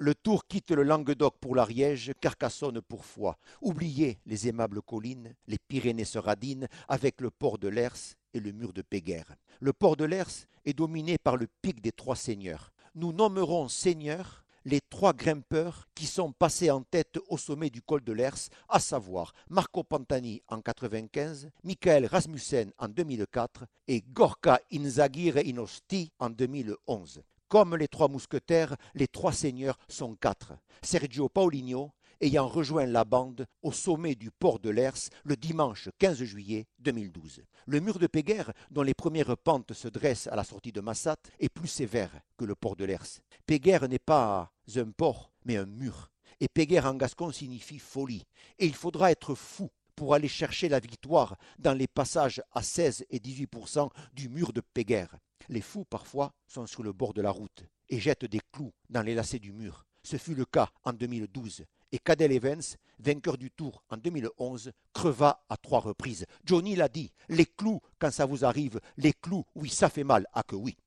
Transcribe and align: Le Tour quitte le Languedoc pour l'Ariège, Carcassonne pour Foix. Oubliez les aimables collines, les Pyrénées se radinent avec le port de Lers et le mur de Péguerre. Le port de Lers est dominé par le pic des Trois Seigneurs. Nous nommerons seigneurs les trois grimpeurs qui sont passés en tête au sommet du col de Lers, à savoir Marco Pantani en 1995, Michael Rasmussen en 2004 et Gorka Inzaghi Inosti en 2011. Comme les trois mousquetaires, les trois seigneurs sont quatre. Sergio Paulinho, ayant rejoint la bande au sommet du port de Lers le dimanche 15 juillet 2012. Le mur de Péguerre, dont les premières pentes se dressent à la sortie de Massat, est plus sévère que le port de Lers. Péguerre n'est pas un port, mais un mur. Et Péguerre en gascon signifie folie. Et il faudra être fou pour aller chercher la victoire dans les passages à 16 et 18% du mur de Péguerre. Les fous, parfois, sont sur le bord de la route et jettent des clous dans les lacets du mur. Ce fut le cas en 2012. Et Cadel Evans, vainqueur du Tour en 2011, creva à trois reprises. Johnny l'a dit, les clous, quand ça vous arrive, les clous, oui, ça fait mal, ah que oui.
Le 0.00 0.14
Tour 0.14 0.46
quitte 0.46 0.70
le 0.70 0.84
Languedoc 0.84 1.38
pour 1.40 1.56
l'Ariège, 1.56 2.12
Carcassonne 2.20 2.80
pour 2.80 3.04
Foix. 3.04 3.36
Oubliez 3.60 4.20
les 4.26 4.46
aimables 4.46 4.80
collines, 4.80 5.34
les 5.48 5.58
Pyrénées 5.58 6.04
se 6.04 6.20
radinent 6.20 6.68
avec 6.86 7.20
le 7.20 7.32
port 7.32 7.58
de 7.58 7.66
Lers 7.66 8.14
et 8.32 8.38
le 8.38 8.52
mur 8.52 8.72
de 8.72 8.82
Péguerre. 8.82 9.34
Le 9.58 9.72
port 9.72 9.96
de 9.96 10.04
Lers 10.04 10.46
est 10.64 10.72
dominé 10.72 11.18
par 11.18 11.36
le 11.36 11.48
pic 11.62 11.80
des 11.80 11.90
Trois 11.90 12.14
Seigneurs. 12.14 12.70
Nous 12.94 13.12
nommerons 13.12 13.66
seigneurs 13.66 14.44
les 14.64 14.80
trois 14.80 15.14
grimpeurs 15.14 15.88
qui 15.96 16.06
sont 16.06 16.30
passés 16.30 16.70
en 16.70 16.82
tête 16.82 17.18
au 17.28 17.36
sommet 17.36 17.70
du 17.70 17.82
col 17.82 18.04
de 18.04 18.12
Lers, 18.12 18.50
à 18.68 18.78
savoir 18.78 19.32
Marco 19.48 19.82
Pantani 19.82 20.42
en 20.46 20.58
1995, 20.58 21.50
Michael 21.64 22.06
Rasmussen 22.06 22.70
en 22.78 22.86
2004 22.86 23.64
et 23.88 24.04
Gorka 24.12 24.60
Inzaghi 24.72 25.32
Inosti 25.44 26.12
en 26.20 26.30
2011. 26.30 27.24
Comme 27.48 27.76
les 27.76 27.88
trois 27.88 28.08
mousquetaires, 28.08 28.76
les 28.94 29.08
trois 29.08 29.32
seigneurs 29.32 29.78
sont 29.88 30.14
quatre. 30.16 30.52
Sergio 30.82 31.30
Paulinho, 31.30 31.92
ayant 32.20 32.46
rejoint 32.46 32.84
la 32.84 33.04
bande 33.04 33.46
au 33.62 33.72
sommet 33.72 34.14
du 34.14 34.30
port 34.30 34.58
de 34.58 34.68
Lers 34.68 35.08
le 35.24 35.34
dimanche 35.34 35.88
15 35.98 36.24
juillet 36.24 36.66
2012. 36.80 37.42
Le 37.66 37.80
mur 37.80 37.98
de 37.98 38.06
Péguerre, 38.06 38.52
dont 38.70 38.82
les 38.82 38.92
premières 38.92 39.36
pentes 39.38 39.72
se 39.72 39.88
dressent 39.88 40.26
à 40.26 40.36
la 40.36 40.44
sortie 40.44 40.72
de 40.72 40.82
Massat, 40.82 41.16
est 41.38 41.48
plus 41.48 41.68
sévère 41.68 42.20
que 42.36 42.44
le 42.44 42.54
port 42.54 42.76
de 42.76 42.84
Lers. 42.84 43.20
Péguerre 43.46 43.88
n'est 43.88 43.98
pas 43.98 44.52
un 44.76 44.90
port, 44.90 45.32
mais 45.46 45.56
un 45.56 45.66
mur. 45.66 46.10
Et 46.40 46.48
Péguerre 46.48 46.86
en 46.86 46.94
gascon 46.94 47.32
signifie 47.32 47.78
folie. 47.78 48.26
Et 48.58 48.66
il 48.66 48.74
faudra 48.74 49.10
être 49.10 49.34
fou 49.34 49.70
pour 49.98 50.14
aller 50.14 50.28
chercher 50.28 50.68
la 50.68 50.78
victoire 50.78 51.36
dans 51.58 51.72
les 51.72 51.88
passages 51.88 52.40
à 52.52 52.62
16 52.62 53.04
et 53.10 53.18
18% 53.18 53.90
du 54.12 54.28
mur 54.28 54.52
de 54.52 54.60
Péguerre. 54.60 55.18
Les 55.48 55.60
fous, 55.60 55.84
parfois, 55.84 56.32
sont 56.46 56.68
sur 56.68 56.84
le 56.84 56.92
bord 56.92 57.14
de 57.14 57.20
la 57.20 57.32
route 57.32 57.64
et 57.88 57.98
jettent 57.98 58.24
des 58.24 58.40
clous 58.52 58.72
dans 58.90 59.02
les 59.02 59.16
lacets 59.16 59.40
du 59.40 59.52
mur. 59.52 59.86
Ce 60.04 60.16
fut 60.16 60.36
le 60.36 60.44
cas 60.44 60.70
en 60.84 60.92
2012. 60.92 61.64
Et 61.90 61.98
Cadel 61.98 62.30
Evans, 62.30 62.62
vainqueur 63.00 63.36
du 63.36 63.50
Tour 63.50 63.82
en 63.90 63.96
2011, 63.96 64.70
creva 64.92 65.44
à 65.48 65.56
trois 65.56 65.80
reprises. 65.80 66.26
Johnny 66.44 66.76
l'a 66.76 66.88
dit, 66.88 67.10
les 67.28 67.46
clous, 67.46 67.80
quand 67.98 68.12
ça 68.12 68.24
vous 68.24 68.44
arrive, 68.44 68.80
les 68.98 69.12
clous, 69.12 69.46
oui, 69.56 69.68
ça 69.68 69.88
fait 69.88 70.04
mal, 70.04 70.28
ah 70.32 70.44
que 70.44 70.54
oui. 70.54 70.78